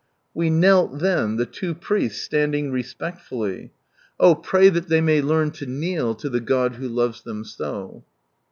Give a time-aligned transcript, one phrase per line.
[0.33, 3.71] We knelt then, the two priests standing respectfully.
[4.19, 8.03] Oh, pray that they may learn to in«/ to the Cod who loves them so.